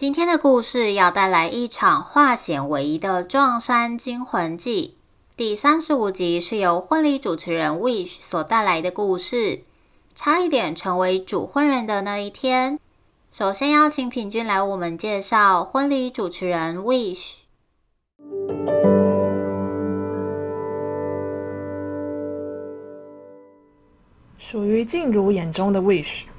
[0.00, 4.96] 今天的故事要带来一场化险为夷的撞衫惊魂记。
[5.36, 9.60] 第三十五集是由婚礼主持人 Wish 所带来的故事。
[10.14, 12.80] 差一点成为主婚人的那一天。
[13.30, 17.34] 首先邀请品君来我们介绍婚礼主持人 Wish。
[24.38, 26.29] 属于静茹眼中的 Wish。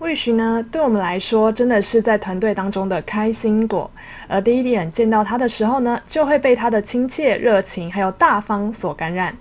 [0.00, 3.90] Wish 呢，对我们来说真的是在团队当中的开心果。
[4.26, 9.36] 而第一眼见到他的时候呢，就会被他的亲切、热情还有大方所感染。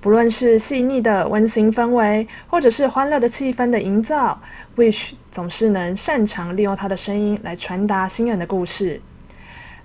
[0.00, 4.40] 不论是细腻的温馨氛围，或者是欢乐的气氛的营造
[4.76, 9.02] ，Wish 总是能擅长利用他的声音来传达新人的故事。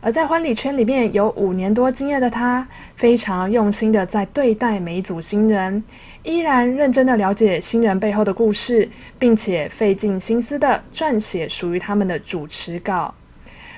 [0.06, 5.82] 而在婚礼圈里面有五年多经验的他，非常用心的在对待每一组新人，
[6.24, 13.16] 依然认真的了解新人背后的故事，并且费尽心思的撰写属于他们的主持稿，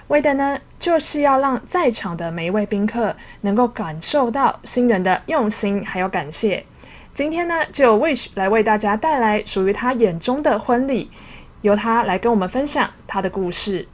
[0.07, 6.65] 为的呢，就是要让在场的每一位宾客能够感受到新人的用心还有感谢。
[7.13, 11.11] 今天呢，就 Wish 来为大家带来属于他眼中的婚礼，
[11.61, 13.87] 由他来跟我们分享他的故事。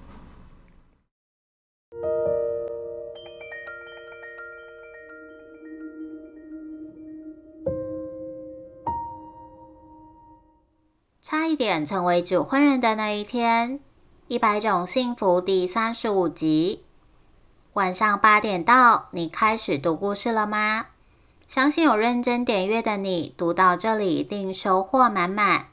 [11.32, 13.80] 差一点成为主婚人的那一天，
[14.28, 16.84] 一百种幸福第三十五集。
[17.72, 20.88] 晚上八点到，你开始读故事了吗？
[21.48, 25.68] 相信有认真点阅的你，读到这里一定收获满满。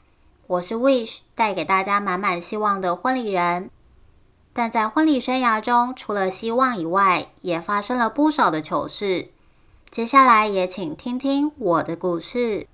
[0.47, 3.69] 我是 Wish，带给大家满满希望的婚礼人。
[4.53, 9.27] 但在婚礼生涯中，除了希望以外，也发生了不少的糗事。
[9.91, 12.65] 接下来也请听听我的故事。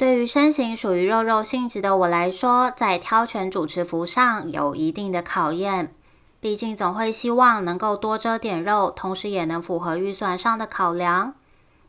[0.00, 5.92] 对于身形属于肉肉性质的我来说，在挑选主持服上有一定的考验。
[6.40, 11.34] 毕竟总会希望能够多遮点肉，同时也能符合预算上的考量。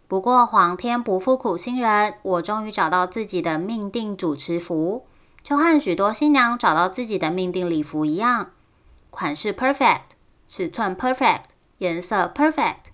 [0.10, 5.06] 不过皇天不负苦心人，我终于找到自己的命定主持服，
[5.42, 8.50] 就和许多新娘找到自己的命定礼服一样，
[9.10, 10.18] 款式 perfect，
[10.50, 11.44] 尺寸 perfect，
[11.78, 12.91] 颜色 perfect。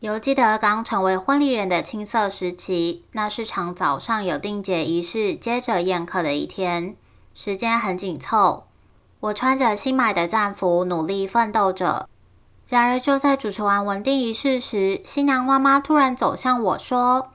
[0.00, 6.96] 犹记得刚成为婚礼人的青涩时期，那是场早上有定结仪式，接着宴客的一天，
[7.34, 8.64] 时间很紧凑。
[9.20, 12.08] 我穿着新买的战服，努力奋斗着。
[12.66, 17.32] 然而，就在主持完稳定仪式时，新娘妈妈突然走向我说：“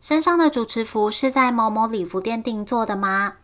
[0.00, 3.34] 身上的主持服是在某某礼服店定做的吗？”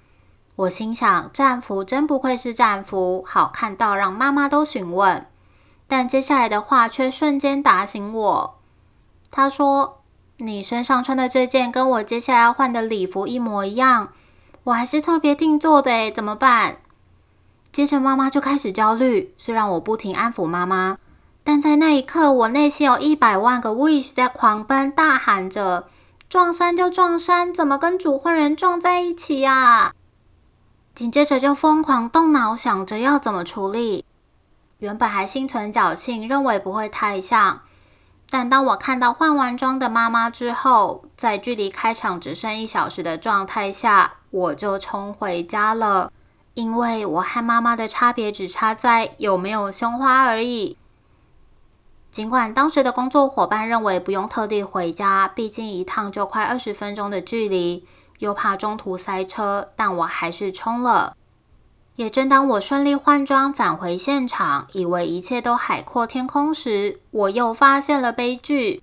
[0.56, 5.26] 我心想，战服真不愧是战服，好看到让妈妈都询问。
[5.86, 8.58] 但接下来的话却瞬间打醒我。
[9.30, 10.02] 他说
[10.38, 14.12] ：“你身上穿的这件跟我接下来要换的礼服一模一样，
[14.64, 16.78] 我还是特别定做的诶，怎么办？”
[17.72, 19.34] 接着妈妈就开始焦虑。
[19.36, 20.98] 虽然我不停安抚妈妈，
[21.42, 25.88] 但在那一刻，我内心有一百万个 wish 在狂奔，大喊着
[26.30, 29.92] ：“撞衫就撞衫，怎么跟主婚人撞在一起呀？”
[30.94, 34.04] 紧接着就疯狂动脑，想着要怎么处理。
[34.84, 37.62] 原本还心存侥幸，认为不会太像，
[38.28, 46.12] 但当我看到换完妆的妈妈之后，在距离开场只剩一小时的状态下，我就冲回家了。
[46.52, 50.76] 因为我和妈妈的差别只差在有没有胸花而已。
[52.10, 57.86] 尽管当时的工作伙伴认为不用特地回家，毕竟一趟就快二十分钟的距离，
[58.18, 61.16] 又怕中途塞车，但我还是冲了。
[61.96, 68.82] 也正当我顺利换装返回现场，以为一切都海阔天空时，我又发现了悲剧。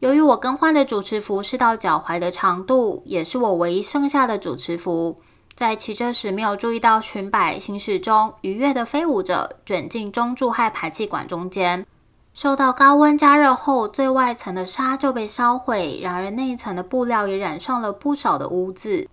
[0.00, 5.18] 由于我更换的主持服是到脚踝的长度，也是我唯一剩下的主持服，
[5.54, 11.86] 在骑车时没有注意到裙摆行驶中愉悦的飞舞着，卷进中柱和排气管中间。
[12.34, 19.08] 受到高温加热后，最外层的纱就被烧毁，然而内层的布料也染上了不少的污渍。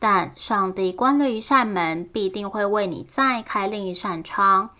[0.00, 4.70] 但上帝关了一扇门，必定会为你再开另一扇窗。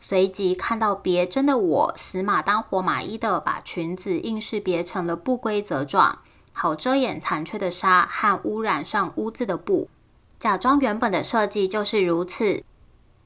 [0.00, 6.20] 随即看到别针的我，死马当活马医的把裙子硬是别成了不规则状，
[6.52, 9.90] 好遮掩残缺的纱和污染上污渍的布。
[10.38, 12.62] 假装原本的设计就是如此。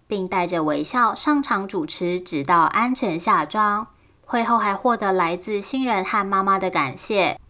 [0.09, 3.87] 并带着微笑上场主持，直到安全下妆。
[4.27, 7.41] 会后还获得来自新人和妈妈的感谢。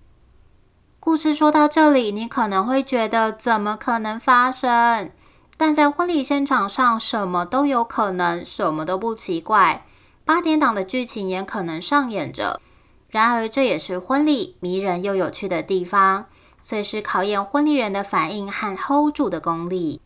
[1.04, 5.10] 故事说到这里，你可能会觉得怎么可能发生？
[5.56, 9.84] 但在婚礼现场上，什么都有可能，什么都不奇怪。
[10.24, 12.60] 八点档的剧情也可能上演着。
[13.08, 16.26] 然而，这也是婚礼迷人又有趣的地方，
[16.60, 20.00] 随时考验婚礼人的反应和 hold 住的功力。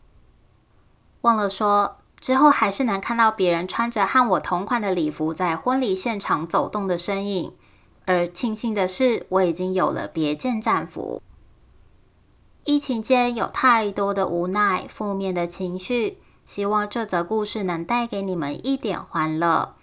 [1.21, 1.97] 忘了说。
[2.19, 7.53] 之后还是能看到别人穿着和我同款的礼服在婚礼现场走动的身影，
[8.07, 11.21] 而庆幸的是，我已经有了别件战服。
[12.63, 19.75] 疫情间有太多的无奈、负面的情绪，希望这则故事能带给你们一点欢乐。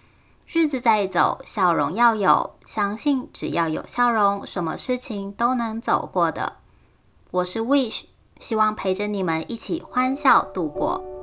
[0.46, 6.54] 日子在走，笑容要有，相信只要有笑容，什么事情都能走过的。
[7.30, 8.04] 我是 Wish，
[8.40, 11.13] 希望陪着你们一起欢笑度过。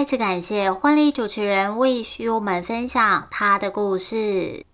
[0.00, 4.64] 再次感谢婚礼主持人为与我们分享他的故事。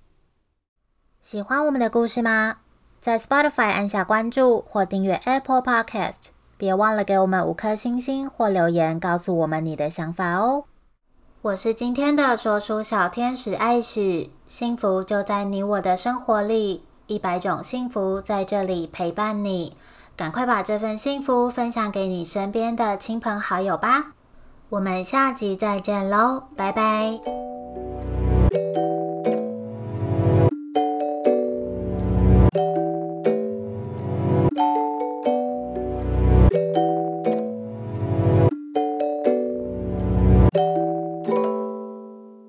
[1.21, 2.59] 喜欢我们的故事吗？
[3.01, 10.67] 在 Spotify 按下关注或订阅 Apple Podcast，别忘了给我们五颗星星或留言，告诉我们你的想法哦。
[11.43, 19.77] 我是今天的说书小天使艾许，幸福就在你我的生活里，一百种幸福在这里陪伴你。
[20.17, 24.13] 赶快把这份幸福分享给你身边的亲朋好友吧。
[24.69, 27.46] 我们下集再见喽，拜拜。